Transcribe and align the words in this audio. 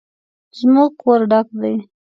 زموږ 0.59 0.89
کور 1.01 1.19
ډک 1.31 1.47
دی 1.61 1.75